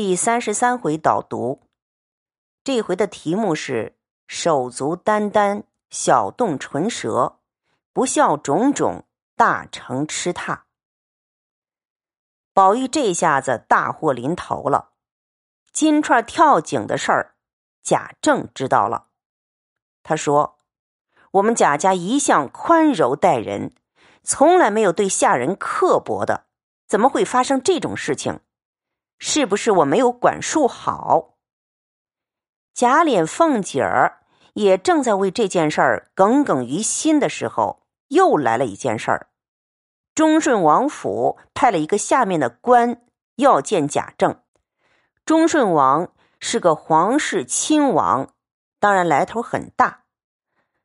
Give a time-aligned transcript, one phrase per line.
[0.00, 1.60] 第三十三回导读，
[2.62, 7.40] 这回的题目是“手足眈眈，小动唇舌，
[7.92, 9.02] 不孝种种，
[9.34, 10.60] 大成痴榻”。
[12.54, 14.90] 宝玉这下子大祸临头了，
[15.72, 17.34] 金钏跳井的事儿，
[17.82, 19.08] 贾政知道了。
[20.04, 20.58] 他说
[21.32, 23.74] ：“我们贾家一向宽柔待人，
[24.22, 26.46] 从来没有对下人刻薄的，
[26.86, 28.38] 怎么会发生这种事情？”
[29.18, 31.34] 是不是我没有管束好？
[32.74, 34.20] 贾琏、凤姐儿
[34.54, 39.28] 也正在为这件事儿耿耿于心的时候，又来了一件事儿。
[40.14, 43.02] 忠顺王府派了一个下面的官
[43.36, 44.40] 要见贾政。
[45.24, 48.32] 忠顺王是个皇室亲王，
[48.78, 50.04] 当然来头很大。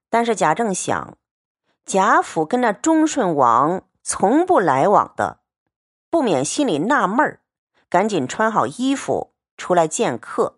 [0.09, 1.17] 但是贾政想，
[1.86, 5.41] 贾府跟那忠顺王从不来往的，
[6.09, 7.42] 不免心里纳闷儿。
[7.93, 10.57] 赶紧穿好衣服出来见客。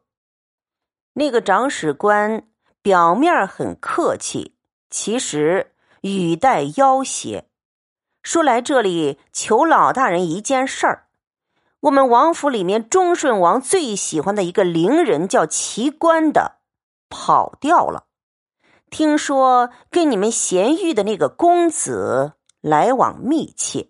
[1.15, 2.47] 那个长史官
[2.81, 4.55] 表面很客气，
[4.89, 7.49] 其实语带要挟，
[8.23, 11.07] 说来这里求老大人一件事儿。
[11.81, 16.59] 我们王府里面忠顺王最喜欢的一个伶人叫奇观的，
[17.09, 18.05] 跑掉了。
[18.89, 23.89] 听说跟你们贤玉的那个公子来往密切，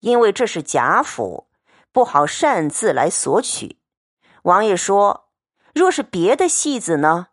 [0.00, 1.51] 因为这是贾府。
[1.92, 3.78] 不好擅自来索取。
[4.42, 5.28] 王爷说
[5.72, 7.28] ：“若是别的戏子呢，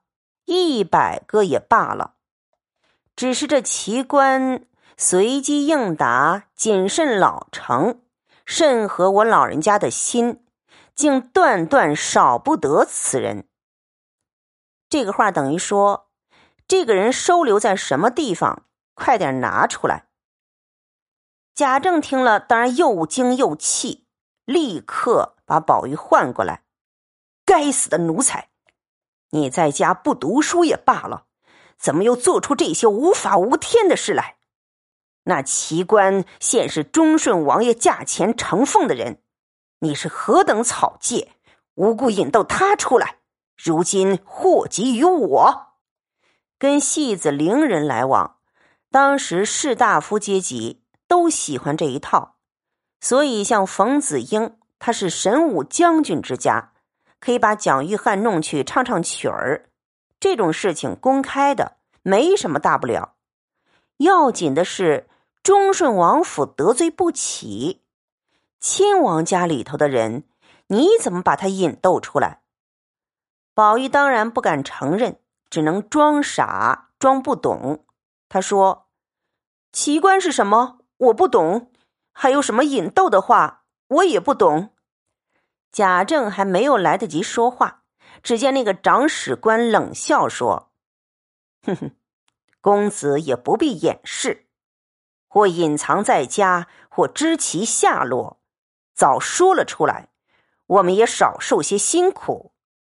[0.45, 2.15] 一百个也罢了。
[3.15, 4.65] 只是这奇观
[4.95, 8.01] 随机应答、谨慎老成，
[8.45, 10.45] 甚合我老人家的心，
[10.93, 13.47] 竟断断少不得此人。”
[14.89, 16.09] 这个话等于说，
[16.67, 18.65] 这个人收留在什么地方？
[18.93, 20.09] 快点拿出来！
[21.55, 24.07] 贾政听了，当然又惊又气。
[24.49, 26.63] 立刻把宝玉唤过来。
[27.45, 28.49] 该死的奴才！
[29.29, 31.25] 你在家不读书也罢了，
[31.77, 34.37] 怎么又做出这些无法无天的事来？
[35.25, 39.21] 那奇观现是忠顺王爷驾前承奉的人，
[39.81, 41.31] 你是何等草芥，
[41.75, 43.17] 无故引逗他出来，
[43.55, 45.67] 如今祸及于我。
[46.57, 48.37] 跟戏子伶人来往，
[48.89, 52.38] 当时士大夫阶级都喜欢这一套。
[53.01, 56.73] 所以，像冯子英，他是神武将军之家，
[57.19, 59.69] 可以把蒋玉菡弄去唱唱曲儿，
[60.19, 63.15] 这种事情公开的，没什么大不了。
[63.97, 65.07] 要紧的是，
[65.41, 67.83] 忠顺王府得罪不起，
[68.59, 70.25] 亲王家里头的人，
[70.67, 72.41] 你怎么把他引逗出来？
[73.53, 77.85] 宝玉当然不敢承认，只能装傻，装不懂。
[78.29, 78.87] 他说
[79.73, 80.79] ：“奇观是什么？
[80.97, 81.68] 我不懂。”
[82.21, 84.75] 还有什么引逗的话，我也不懂。
[85.71, 87.83] 贾政还没有来得及说话，
[88.21, 90.73] 只见那个长史官冷笑说
[91.63, 91.91] ：“哼哼，
[92.59, 94.49] 公子也不必掩饰，
[95.29, 98.41] 或隐藏在家，或知其下落，
[98.93, 100.09] 早说了出来，
[100.65, 102.51] 我们也少受些辛苦，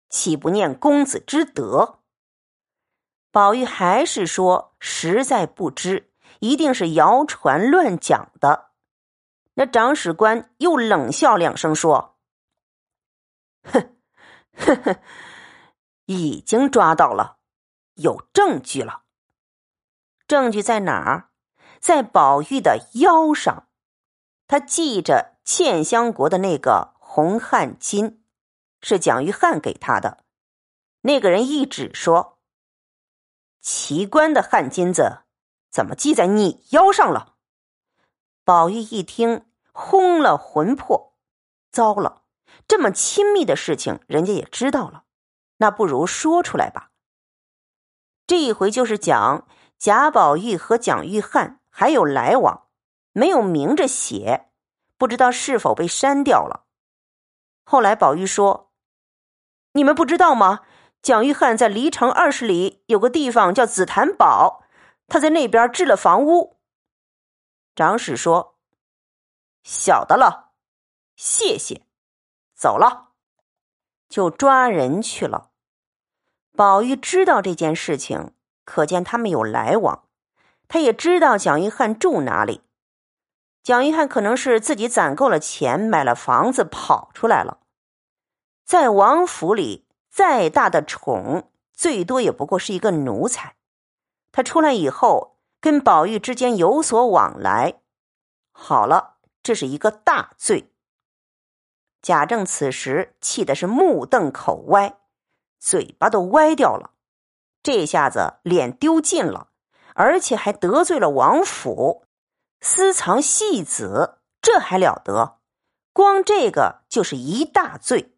[0.09, 2.01] 岂不念公子之德？”
[3.31, 6.11] 宝玉还是说：“实在不知，
[6.41, 8.71] 一定是谣传乱讲的。”
[9.55, 12.19] 那长史官又冷笑两声，说
[13.65, 13.97] ：“哼，
[14.57, 15.01] 哼哼，
[16.07, 17.39] 已经抓到了，
[17.95, 19.03] 有证据了。
[20.27, 21.31] 证据在哪儿？
[21.81, 23.69] 在宝玉的腰上，
[24.47, 28.21] 他系着茜香国的那个红汗巾，
[28.81, 30.25] 是蒋玉菡给他的。
[31.03, 32.39] 那个人一指说
[33.61, 35.25] ：‘奇观的汗巾子
[35.71, 37.31] 怎么系在你腰上了？’”
[38.45, 41.15] 宝玉一听，轰了魂魄，
[41.71, 42.23] 糟了！
[42.67, 45.05] 这么亲密的事情，人家也知道了，
[45.59, 46.91] 那不如说出来吧。
[48.27, 49.47] 这一回就是讲
[49.79, 52.67] 贾宝玉和蒋玉菡还有来往，
[53.13, 54.51] 没有明着写，
[54.99, 56.65] 不知道是否被删掉了。
[57.65, 58.73] 后来宝玉说
[59.75, 60.63] ：“你们不知道吗？
[61.01, 64.65] 蒋玉菡在离城二十里有个地方叫紫檀堡，
[65.07, 66.57] 他在那边置了房屋。”
[67.75, 68.59] 长史说
[69.65, 70.53] ：“晓得了，
[71.17, 71.87] 谢谢，
[72.55, 73.13] 走了，
[74.11, 75.53] 就抓人去了。”
[76.55, 78.35] 宝玉知道这件事情，
[78.67, 80.07] 可见他们有来往。
[80.69, 82.61] 他也知道蒋玉菡住哪里。
[83.63, 87.61] 蒋玉菡可能是自己攒够了钱，买了房子跑出来了。
[88.67, 93.57] 在王府里，再大的宠，最多也不过是一个奴才。
[94.31, 95.32] 他出来以后。
[95.63, 97.81] 跟宝玉之间有所往来，
[98.51, 100.73] 好了，这是一个大罪。
[102.03, 104.99] 贾政此时气的是目瞪口歪，
[105.61, 106.91] 嘴巴都歪掉了。
[107.63, 109.51] 这下子脸丢尽了，
[109.95, 112.07] 而且还得罪了王府，
[112.61, 115.39] 私藏戏子，这还了得？
[115.93, 118.17] 光这个就是一大罪。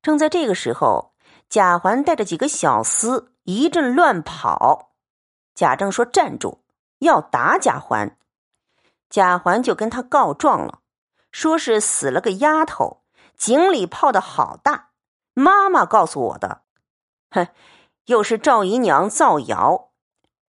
[0.00, 1.14] 正在这个时候，
[1.50, 4.93] 贾环带着几个小厮一阵乱跑。
[5.54, 6.58] 贾政说：“站住，
[6.98, 8.18] 要打贾环。”
[9.08, 10.80] 贾环就跟他告状了。
[11.30, 13.02] 说是死了个丫头，
[13.36, 14.90] 井里泡的好大。
[15.32, 16.62] 妈妈告诉我的，
[17.30, 17.48] 哼，
[18.06, 19.90] 又是赵姨娘造谣。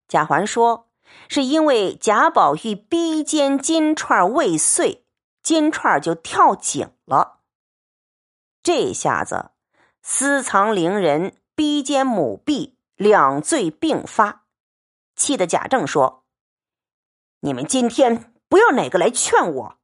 [0.08, 0.90] 贾环说，
[1.28, 5.06] 是因为贾宝玉逼奸金钏未遂，
[5.42, 7.40] 金钏就跳井了。
[8.62, 9.50] 这下子，
[10.04, 14.45] 私藏伶人、逼奸母婢两罪并发，
[15.16, 16.26] 气得贾政说
[17.42, 19.80] ：“你们今天不要哪个来劝我。”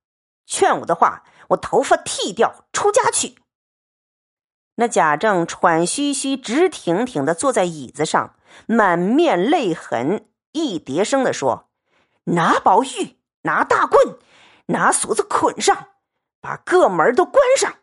[0.45, 3.35] 劝我的话，我头发剃掉，出家去。
[4.75, 8.35] 那贾政喘吁吁、直挺挺的坐在椅子上，
[8.65, 11.69] 满面泪痕，一叠声的说
[12.35, 14.17] ：“拿宝玉，拿大棍，
[14.67, 15.89] 拿锁子捆上，
[16.41, 17.77] 把各门都关上。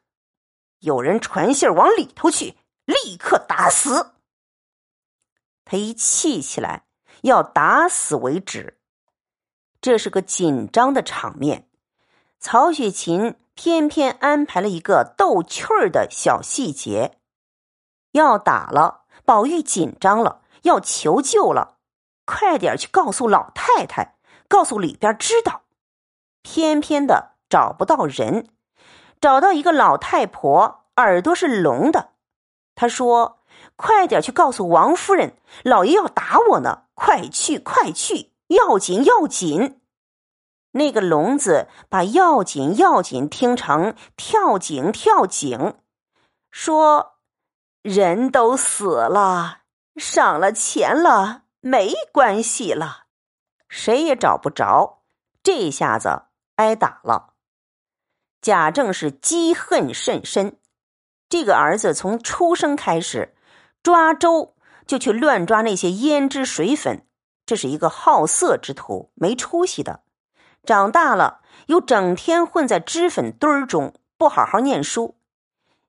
[0.80, 4.14] 有人传信往里头去，立刻打死。”
[5.64, 6.87] 他一气起来，
[7.22, 8.78] 要打死为止。
[9.80, 11.68] 这是个紧张的场面。
[12.40, 17.18] 曹雪芹偏偏安排了一个逗趣儿的小细节：
[18.12, 21.78] 要打了，宝玉紧张了，要求救了，
[22.24, 24.16] 快点去告诉老太太，
[24.48, 25.62] 告诉里边知道。
[26.42, 28.48] 偏偏的找不到人，
[29.20, 32.12] 找到一个老太婆，耳朵是聋的。
[32.74, 33.40] 他说
[33.74, 39.80] ：“快点去告诉王夫人，老爷要打我呢，快去，快去，要紧，要紧。”
[40.72, 45.76] 那个聋子把“要紧要紧”听成“跳井跳井”，
[46.50, 47.18] 说
[47.82, 49.60] ：“人都死了，
[49.94, 53.04] 赏了钱了，没关系了，
[53.68, 55.04] 谁也找不着。”
[55.42, 56.24] 这下子
[56.56, 57.34] 挨打了。
[58.42, 60.58] 贾政是积恨甚深，
[61.28, 63.34] 这个儿子从出生开始
[63.82, 64.54] 抓周
[64.88, 67.06] 就去乱抓那些胭脂水粉，
[67.46, 70.00] 这是一个好色之徒，没出息的。
[70.64, 75.16] 长大了，又整天混在脂粉堆儿中，不好好念书。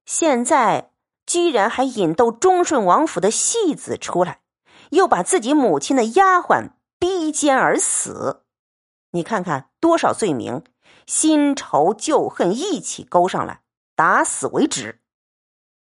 [0.06, 0.92] 现在
[1.26, 4.42] 居然还引逗忠顺王府的戏子出来，
[4.92, 8.44] 又把自己母亲的丫鬟逼奸而死。
[9.12, 10.64] 你看看多少罪名，
[11.08, 13.62] 新仇旧恨一起勾上来，
[13.96, 15.00] 打死为止。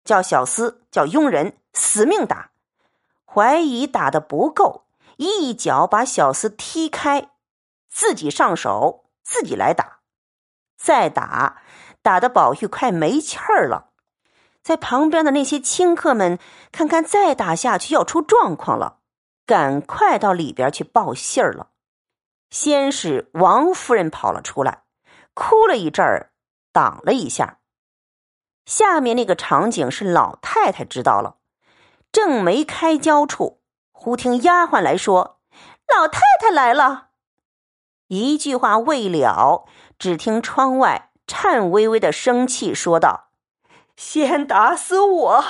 [0.05, 2.51] 叫小厮，叫佣人，死命打。
[3.37, 4.87] 怀疑打的不够，
[5.19, 7.33] 一脚把小厮踢开。
[7.91, 9.99] 自己上手，自己来打，
[10.79, 11.61] 再打，
[12.01, 13.91] 打的宝玉快没气儿了。
[14.63, 16.39] 在旁边的那些清客们，
[16.73, 19.01] 看看再打下去要出状况了，
[19.45, 21.73] 赶快到里边去报信儿了。
[22.49, 24.85] 先是王夫人跑了出来，
[25.35, 26.33] 哭了一阵儿，
[26.73, 27.59] 挡了一下。
[28.65, 31.37] 下面那个场景是老太太知道了，
[32.17, 33.61] 正没开交处，
[33.93, 35.39] 忽听丫鬟来说
[35.95, 37.09] ：“老太太来了。”
[38.09, 39.67] 一句话未了，
[39.99, 43.29] 只听窗外颤巍巍的生气说道
[43.99, 45.45] ：“先打死我，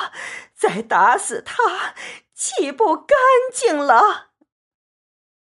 [0.57, 1.95] 再打死他，
[2.35, 3.17] 岂不干
[3.55, 4.31] 净了？”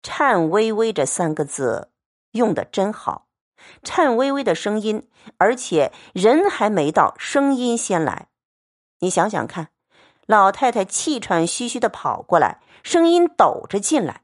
[0.03, 1.91] 颤巍巍这三个字
[2.31, 3.27] 用的真好，
[3.83, 8.29] 颤巍巍的声音，而且人还没到，声音先来。
[9.01, 9.69] 你想想看，
[10.31, 14.23] 老太太气喘吁吁的跑过来，声音抖着进来。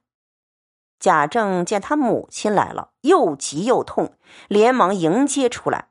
[1.01, 5.89] 贾政见他母亲来了，又急又痛，连忙迎接出来。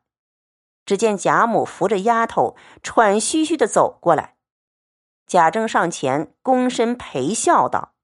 [0.85, 4.37] 只见贾母扶着丫头，喘吁吁的走过来。
[5.27, 7.95] 贾政上前躬身陪笑道：“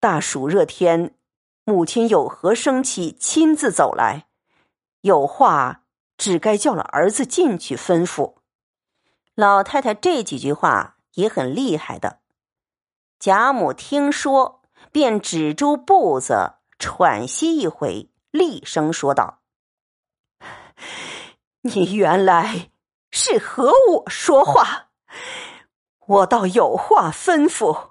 [0.00, 1.14] 大暑热天，
[1.64, 4.28] 母亲有何生气，亲自走来？
[5.02, 5.82] 有话
[6.16, 8.36] 只该叫了儿子进去吩咐。”
[9.36, 12.20] 老太太这几句话也很厉害的。
[13.18, 14.56] 贾母听说。
[14.92, 19.40] 便止住步子，喘息一回，厉声说道
[21.62, 22.70] ：“你原来
[23.10, 24.90] 是和我说话，
[26.06, 27.90] 我倒有话吩咐。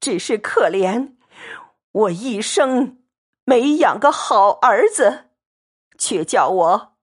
[0.00, 1.16] 只是可怜
[1.92, 3.02] 我一生
[3.44, 5.30] 没养个好儿子，
[5.96, 6.96] 却叫我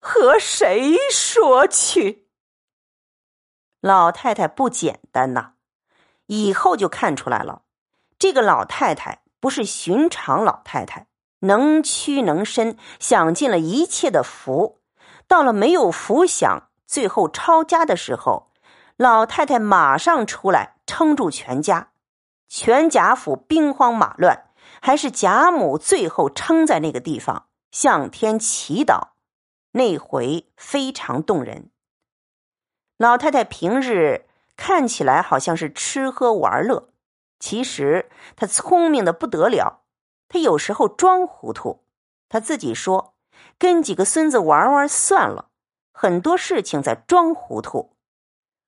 [0.00, 2.29] 和谁说去？”
[3.80, 5.52] 老太太不简单呐，
[6.26, 7.62] 以后就看出来了。
[8.18, 11.06] 这个老太太不是寻常老太太，
[11.40, 14.80] 能屈能伸，享尽了一切的福，
[15.26, 18.50] 到了没有福享，最后抄家的时候，
[18.98, 21.92] 老太太马上出来撑住全家，
[22.48, 24.50] 全贾府兵荒马乱，
[24.82, 29.12] 还是贾母最后撑在那个地方向天祈祷，
[29.72, 31.70] 那回非常动人。
[33.00, 34.26] 老太太平日
[34.58, 36.90] 看起来好像是吃喝玩乐，
[37.38, 39.84] 其实她聪明的不得了，
[40.28, 41.82] 她有时候装糊涂，
[42.28, 43.14] 她自己说。
[43.56, 45.48] 跟几个孙子玩玩算了，
[45.92, 47.96] 很多事情在装糊涂。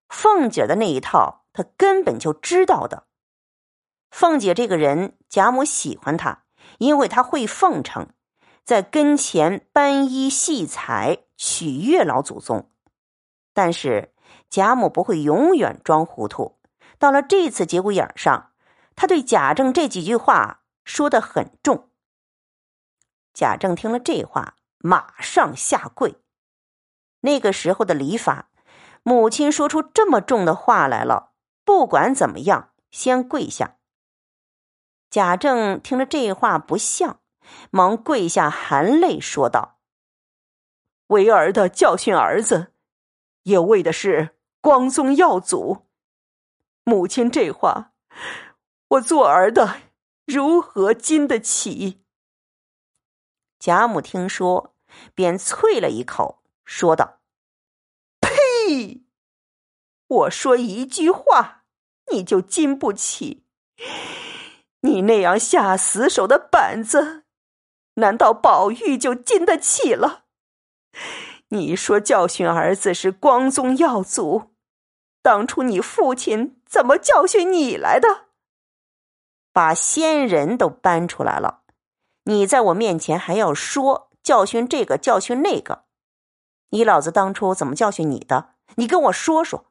[0.09, 3.05] 凤姐的那一套，她根本就知道的。
[4.11, 6.45] 凤姐这个人，贾母喜欢她，
[6.79, 8.09] 因为她会奉承，
[8.65, 12.71] 在跟前搬衣戏彩，取悦老祖宗。
[13.55, 14.12] 但是
[14.53, 16.61] 贾母不会永远装糊涂，
[16.99, 18.53] 到了这次节骨眼上，
[18.95, 21.89] 她对贾政这几句话说的很重。
[23.33, 24.55] 贾政听了这话。
[24.85, 26.17] 马上下跪。
[27.21, 28.51] 那个时候的礼法，
[29.05, 33.77] 母亲说出这么重的话来了，不管怎么样，先跪下。
[35.09, 37.21] 贾政听了这话不像，
[37.71, 39.79] 忙跪下，含泪说道
[41.07, 42.73] ：“为儿的教训儿子，
[43.45, 45.87] 也为的是光宗耀祖。
[46.85, 47.93] 母亲这话，
[48.89, 49.83] 我做儿的
[50.25, 52.03] 如何经得起？”
[53.61, 54.73] 贾母听说。
[55.15, 57.21] 便啐了一口，说道
[58.21, 59.07] ：“呸！
[60.07, 61.65] 我说一句话，
[62.13, 63.47] 你就经不起？
[64.81, 67.25] 你那样下死手的板子，
[67.95, 70.27] 难道宝玉就经得起了？
[71.49, 74.52] 你说教训儿子是光宗耀祖，
[75.23, 78.27] 当初你父亲怎么教训你来的？
[79.53, 81.63] 把仙人都搬出来了，
[82.25, 85.83] 你在我面前还要说？”教训这个，教训那个，
[86.71, 88.51] 你老子当初怎么教训你的？
[88.77, 89.67] 你跟我说说。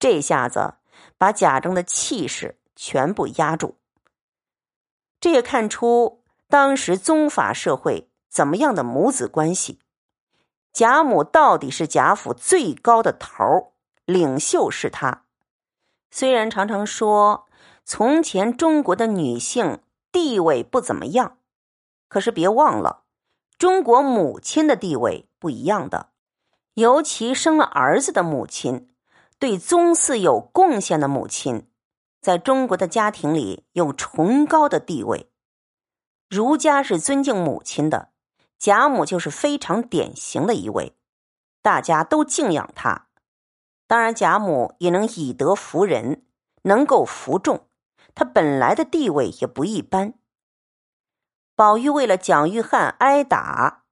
[0.00, 0.74] 这下子
[1.16, 3.78] 把贾政的气势全部压住。
[5.20, 9.78] 这也看出当时宗法社会怎么样的母子关系。
[10.72, 13.72] 贾母到底是贾府最高的头儿
[14.04, 15.24] 领袖是她。
[16.10, 17.46] 虽然常常说
[17.84, 19.80] 从前中国的女性
[20.12, 21.38] 地位不怎么样，
[22.08, 23.02] 可是别忘了。
[23.58, 26.10] 中国母亲的地位不一样的，
[26.74, 28.90] 尤其生了儿子的母亲，
[29.38, 31.68] 对宗嗣有贡献的母亲，
[32.20, 35.30] 在中国的家庭里有崇高的地位。
[36.28, 38.10] 儒家是尊敬母亲的，
[38.58, 40.96] 贾母就是非常典型的一位，
[41.62, 43.03] 大家都敬仰她。
[43.86, 46.24] 当然，贾母也能以德服人，
[46.62, 47.66] 能够服众，
[48.14, 50.14] 她本来的地位也不一般。
[51.54, 53.84] 宝玉为了蒋玉菡挨打，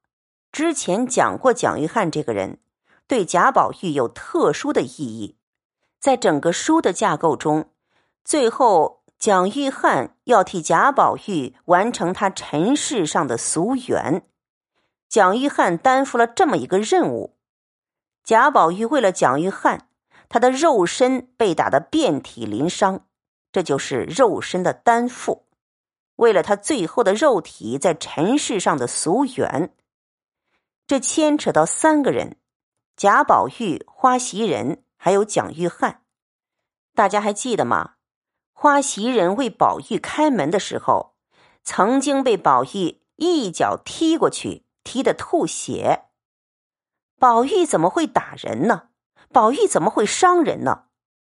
[0.50, 2.58] 之前讲过，蒋玉菡这个人
[3.06, 5.38] 对贾宝玉有特殊的意义。
[6.00, 7.70] 在整个书的架构中，
[8.24, 14.26] 最后蒋玉菡要替贾宝玉完成他尘世上的夙愿，
[15.08, 17.36] 蒋玉菡担负了这么一个任务。
[18.24, 19.80] 贾宝玉为了蒋玉菡，
[20.28, 23.06] 他的肉身被打得遍体鳞伤，
[23.50, 25.46] 这就是肉身的担负。
[26.16, 29.74] 为了他最后的肉体在尘世上的俗缘，
[30.86, 32.36] 这牵扯到三个人：
[32.96, 35.96] 贾宝玉、花袭人，还有蒋玉菡。
[36.94, 37.94] 大家还记得吗？
[38.52, 41.16] 花袭人为宝玉开门的时候，
[41.64, 46.04] 曾经被宝玉一脚踢过去，踢得吐血。
[47.22, 48.88] 宝玉怎么会打人呢？
[49.32, 50.86] 宝玉怎么会伤人呢？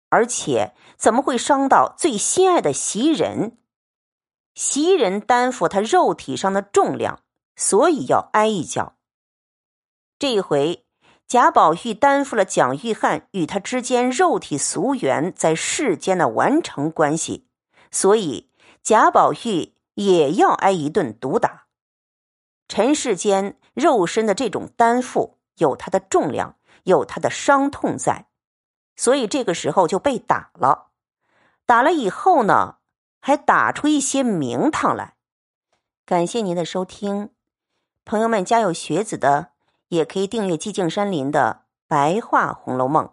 [0.08, 3.58] 而且怎么会伤到最心爱的袭人？
[4.56, 7.24] 袭人担负他肉体上的重量，
[7.58, 8.96] 所以要挨一脚。
[10.18, 10.86] 这一回，
[11.28, 17.50] 贾宝玉担负了蒋玉菡与他之间肉体俗缘在世间的完成关系，
[17.92, 18.50] 所以
[18.82, 21.66] 贾宝玉也要挨一顿毒打。
[22.70, 28.26] 尘世间肉身的这种担负，有它的重量，有它的伤痛在，
[28.96, 30.90] 所以这个时候就被打了。
[31.66, 32.80] 打了以后呢？
[33.24, 35.14] 还打出一些名堂来，
[36.08, 37.30] 感谢您的收听，
[38.04, 39.52] 朋友们家有学子的
[39.90, 43.06] 也可以订阅寂静山林的白话《红楼梦》。